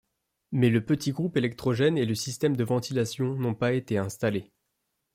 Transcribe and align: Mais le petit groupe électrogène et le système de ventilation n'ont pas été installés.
Mais 0.51 0.69
le 0.71 0.83
petit 0.83 1.11
groupe 1.11 1.37
électrogène 1.37 1.95
et 1.95 2.07
le 2.07 2.15
système 2.15 2.57
de 2.57 2.63
ventilation 2.63 3.35
n'ont 3.35 3.53
pas 3.53 3.73
été 3.73 3.99
installés. 3.99 4.51